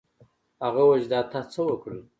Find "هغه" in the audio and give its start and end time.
0.63-0.81